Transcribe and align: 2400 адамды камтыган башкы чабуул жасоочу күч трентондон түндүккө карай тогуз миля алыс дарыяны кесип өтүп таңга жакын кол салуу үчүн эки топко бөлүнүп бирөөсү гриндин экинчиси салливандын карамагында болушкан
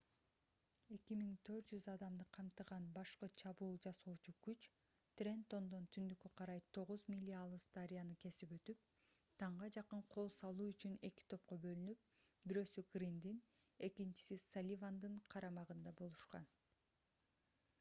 2400 0.91 1.87
адамды 1.95 2.25
камтыган 2.37 2.85
башкы 2.95 3.27
чабуул 3.41 3.75
жасоочу 3.85 4.33
күч 4.47 4.65
трентондон 5.21 5.85
түндүккө 5.97 6.31
карай 6.41 6.63
тогуз 6.79 7.03
миля 7.15 7.37
алыс 7.41 7.67
дарыяны 7.75 8.17
кесип 8.23 8.55
өтүп 8.57 8.81
таңга 9.45 9.69
жакын 9.77 10.01
кол 10.17 10.33
салуу 10.39 10.71
үчүн 10.73 10.97
эки 11.11 11.29
топко 11.35 11.59
бөлүнүп 11.67 12.09
бирөөсү 12.53 12.87
гриндин 12.97 13.39
экинчиси 13.91 14.39
салливандын 14.49 15.21
карамагында 15.37 15.97
болушкан 16.03 16.51